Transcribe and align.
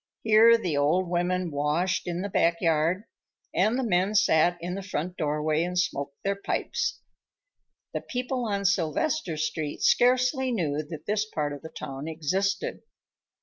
Here 0.23 0.57
the 0.57 0.75
old 0.77 1.07
women 1.09 1.51
washed 1.51 2.07
in 2.07 2.23
the 2.23 2.29
back 2.29 2.59
yard, 2.59 3.03
and 3.53 3.77
the 3.77 3.83
men 3.83 4.15
sat 4.15 4.57
in 4.59 4.73
the 4.73 4.81
front 4.81 5.15
doorway 5.15 5.61
and 5.63 5.77
smoked 5.77 6.15
their 6.23 6.35
pipes. 6.41 7.01
The 7.93 8.01
people 8.01 8.43
on 8.47 8.65
Sylvester 8.65 9.37
Street 9.37 9.83
scarcely 9.83 10.51
knew 10.51 10.81
that 10.89 11.05
this 11.05 11.25
part 11.29 11.53
of 11.53 11.61
the 11.61 11.69
town 11.69 12.07
existed. 12.07 12.81